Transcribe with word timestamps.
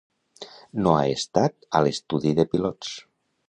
No 0.85 0.93
ha 0.95 1.03
estat 1.17 1.69
a 1.81 1.85
l'estudi 1.87 2.33
de 2.41 2.47
pilots. 2.55 2.99